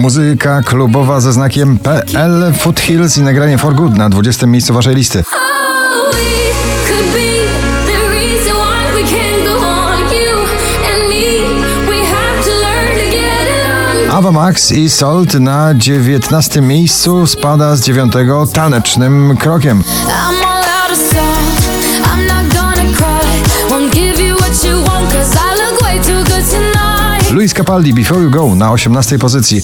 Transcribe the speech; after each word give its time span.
Muzyka 0.00 0.62
klubowa 0.62 1.20
ze 1.20 1.32
znakiem 1.32 1.78
PL 1.78 2.52
Foothills 2.58 3.16
i 3.16 3.22
nagranie 3.22 3.58
For 3.58 3.74
Good 3.74 3.96
na 3.96 4.08
20. 4.08 4.46
miejscu 4.46 4.74
waszej 4.74 4.94
listy. 4.94 5.24
Ava 14.10 14.32
Max 14.32 14.72
i 14.72 14.90
Salt 14.90 15.34
na 15.34 15.74
19 15.74 16.60
miejscu 16.60 17.26
spada 17.26 17.76
z 17.76 17.80
9 17.80 18.12
tanecznym 18.52 19.36
krokiem. 19.36 19.82
Luis 27.40 27.54
Capaldi 27.54 27.92
Before 27.94 28.20
You 28.20 28.30
Go 28.30 28.54
na 28.54 28.72
18 28.72 29.18
pozycji. 29.18 29.62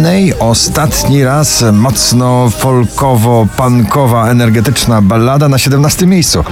NA 0.00 0.38
ostatni 0.38 1.24
raz 1.24 1.64
mocno 1.72 2.50
folkowo-pankowa, 2.50 4.30
energetyczna 4.30 5.02
ballada 5.02 5.48
na 5.48 5.58
17 5.58 6.06
miejscu. 6.06 6.44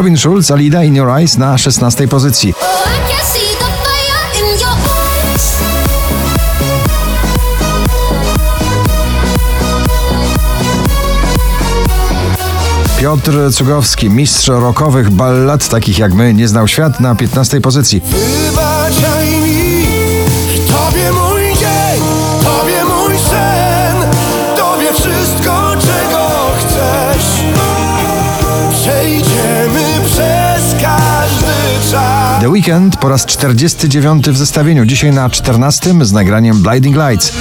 Robin 0.00 0.16
Schulz, 0.16 0.50
Alida 0.50 0.82
in 0.82 0.96
Your 0.96 1.10
Eyes 1.10 1.36
na 1.36 1.58
16 1.58 2.08
pozycji. 2.08 2.54
Piotr 13.00 13.52
Cugowski, 13.52 14.10
mistrz 14.10 14.48
rokowych 14.48 15.10
ballad, 15.10 15.68
takich 15.68 15.98
jak 15.98 16.14
my, 16.14 16.34
nie 16.34 16.48
znał 16.48 16.68
świat 16.68 17.00
na 17.00 17.14
15 17.14 17.60
pozycji. 17.60 18.02
The 32.40 32.48
Weekend 32.48 32.96
po 32.96 33.08
raz 33.08 33.26
49 33.26 34.30
w 34.30 34.36
zestawieniu, 34.36 34.84
dzisiaj 34.84 35.12
na 35.12 35.30
14 35.30 35.94
z 36.04 36.12
nagraniem 36.12 36.62
Blinding 36.62 36.96
Lights. 36.96 37.32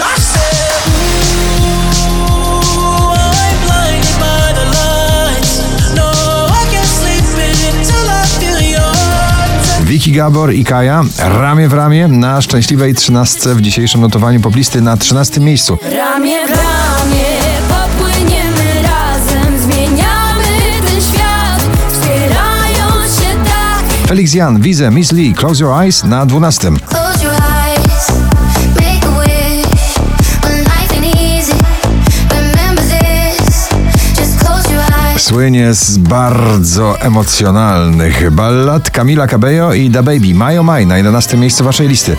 Wiki 9.83 10.11
Gabor 10.11 10.53
i 10.53 10.65
Kaja 10.65 11.03
ramię 11.19 11.67
w 11.67 11.73
ramię 11.73 12.07
na 12.07 12.41
szczęśliwej 12.41 12.93
trzynastce 12.93 13.55
w 13.55 13.61
dzisiejszym 13.61 14.01
notowaniu 14.01 14.39
poplisty 14.39 14.81
na 14.81 14.97
trzynastym 14.97 15.43
miejscu. 15.43 15.77
Ramię 15.81 16.47
w 16.47 16.49
ramię 16.49 17.25
popłyniemy 17.69 18.68
Felix 24.09 24.33
Jan, 24.33 24.61
Wize, 24.61 24.91
Miss 24.91 25.11
Lee, 25.11 25.33
Close 25.33 25.63
Your 25.63 25.81
Eyes 25.83 26.03
na 26.03 26.25
dwunastym. 26.25 26.79
słynie 35.17 35.73
z 35.73 35.97
bardzo 35.97 37.01
emocjonalnych 37.01 38.31
ballad 38.31 38.91
Camila 38.91 39.27
Cabello 39.27 39.73
i 39.73 39.89
Da 39.89 40.03
Baby 40.03 40.33
Mayo 40.33 40.63
Maj 40.63 40.85
na 40.85 40.97
11 40.97 41.37
miejscu 41.37 41.63
waszej 41.63 41.87
listy. 41.87 42.17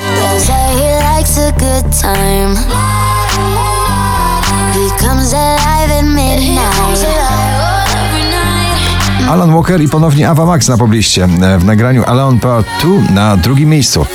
Alan 9.30 9.54
Walker 9.54 9.80
i 9.80 9.88
ponownie 9.88 10.28
Ava 10.28 10.46
Max 10.46 10.68
na 10.68 10.78
pobliście 10.78 11.26
w 11.58 11.64
nagraniu 11.64 12.04
Alone 12.04 12.40
Part 12.40 12.66
2 12.80 13.12
na 13.14 13.36
drugim 13.36 13.68
miejscu. 13.68 14.06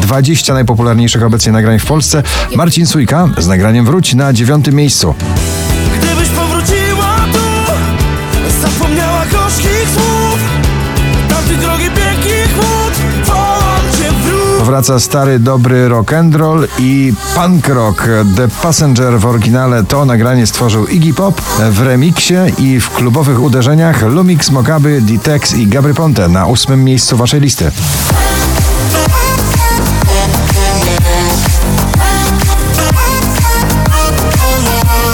20 0.00 0.54
najpopularniejszych 0.54 1.22
obecnie 1.22 1.52
nagrań 1.52 1.78
w 1.78 1.86
Polsce. 1.86 2.22
Marcin 2.56 2.86
Sujka 2.86 3.28
z 3.38 3.46
nagraniem 3.46 3.84
Wróć 3.84 4.14
na 4.14 4.32
dziewiątym 4.32 4.74
miejscu. 4.74 5.14
Powraca 14.76 15.00
stary, 15.00 15.38
dobry 15.38 15.88
rock 15.88 16.12
and 16.12 16.34
roll 16.34 16.66
i 16.78 17.12
punk 17.34 17.68
rock. 17.68 18.08
The 18.36 18.48
Passenger 18.62 19.18
w 19.18 19.26
oryginale 19.26 19.84
to 19.84 20.04
nagranie 20.04 20.46
stworzył 20.46 20.86
Iggy 20.86 21.14
Pop 21.14 21.40
w 21.70 21.80
remiksie 21.80 22.34
i 22.58 22.80
w 22.80 22.90
klubowych 22.90 23.42
uderzeniach 23.42 24.02
Lumix, 24.02 24.50
Mokaby, 24.50 25.00
D-Tex 25.02 25.54
i 25.54 25.66
Gabry 25.66 25.94
Ponte 25.94 26.28
na 26.28 26.46
ósmym 26.46 26.84
miejscu 26.84 27.16
waszej 27.16 27.40
listy. 27.40 27.70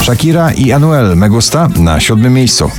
Shakira 0.02 0.52
i 0.52 0.72
Anuel 0.72 1.16
Megusta 1.16 1.68
na 1.76 2.00
siódmym 2.00 2.32
miejscu. 2.32 2.70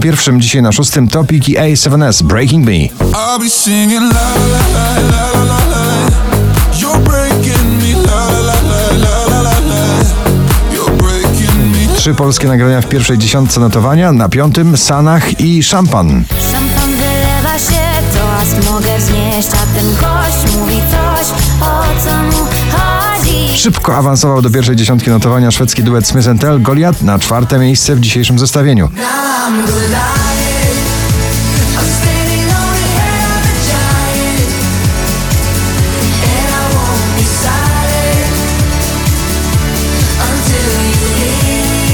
Na 0.00 0.04
pierwszym, 0.04 0.40
dzisiaj 0.40 0.62
na 0.62 0.72
szóstym 0.72 1.08
Topik 1.08 1.48
i 1.48 1.56
A7S 1.56 2.22
Breaking 2.22 2.66
Me. 2.66 2.72
Trzy 11.96 12.14
polskie 12.14 12.48
nagrania 12.48 12.80
w 12.80 12.88
pierwszej 12.88 13.18
dziesiątce 13.18 13.60
notowania, 13.60 14.12
na 14.12 14.28
piątym 14.28 14.76
Sanach 14.76 15.40
i 15.40 15.62
Szampan. 15.62 16.24
Mogę 18.70 18.98
wznieść, 18.98 19.48
a 19.48 19.78
ten 19.78 19.90
gość 19.90 20.56
mówi 20.56 20.76
coś, 20.76 21.26
Szybko 23.60 23.96
awansował 23.96 24.42
do 24.42 24.50
pierwszej 24.50 24.76
dziesiątki 24.76 25.10
notowania 25.10 25.50
szwedzki 25.50 25.82
duet 25.82 26.06
Smith 26.06 26.28
Tell 26.40 26.62
Goliath 26.62 27.02
na 27.02 27.18
czwarte 27.18 27.58
miejsce 27.58 27.96
w 27.96 28.00
dzisiejszym 28.00 28.38
zestawieniu. 28.38 28.88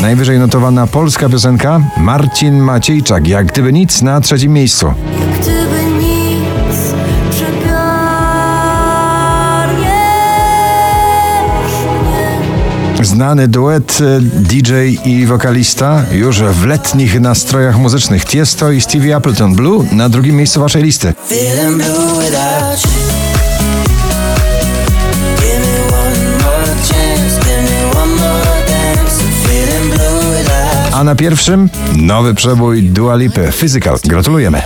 Najwyżej 0.03 0.39
notowana 0.39 0.87
polska 0.87 1.29
piosenka 1.29 1.81
Marcin 1.97 2.59
Maciejczak, 2.59 3.29
jak 3.29 3.47
gdyby 3.47 3.73
nic 3.73 4.03
na 4.03 4.21
trzecim 4.21 4.53
miejscu. 4.53 4.95
Znany 13.17 13.49
duet 13.49 13.99
e, 14.01 14.21
DJ 14.21 14.73
i 15.05 15.27
wokalista 15.27 16.05
już 16.13 16.43
w 16.43 16.67
letnich 16.67 17.21
nastrojach 17.21 17.79
muzycznych 17.79 18.25
Tiesto 18.25 18.71
i 18.71 18.81
Stevie 18.81 19.17
Appleton 19.17 19.55
Blue 19.55 19.87
na 19.93 20.09
drugim 20.09 20.37
miejscu 20.37 20.61
waszej 20.61 20.83
listy. 20.83 21.15
A 30.93 31.05
na 31.05 31.15
pierwszym 31.15 31.69
nowy 31.97 32.35
przebój 32.35 32.83
Dua 32.83 33.17
Lipy 33.17 33.53
Physical. 33.53 33.99
Gratulujemy. 34.05 34.63